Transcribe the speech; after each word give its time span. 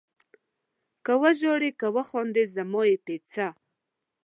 که 1.05 1.13
ژاړې 1.39 1.71
که 1.79 1.87
خاندې 2.09 2.43
زما 2.55 2.81
یې 2.89 2.97
په 3.05 3.13
څه؟ 3.31 3.47